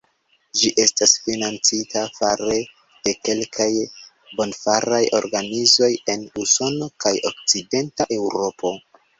Ĝi 0.59 0.69
estas 0.83 1.11
financita 1.25 2.01
fare 2.15 2.57
de 3.09 3.13
kelkaj 3.29 3.69
bonfaraj 4.41 5.03
organizoj 5.21 5.93
en 6.15 6.27
Usono 6.45 6.89
kaj 7.07 7.13
Okcidenta 7.35 8.11
Eŭropo. 8.21 8.79